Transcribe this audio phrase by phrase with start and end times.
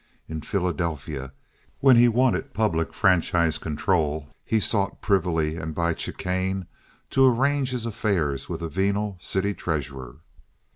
[0.27, 1.31] In Philadelphia,
[1.79, 6.65] when he wanted public franchise control, he sought privily and by chicane
[7.11, 10.15] to arrange his affairs with a venal city treasurer.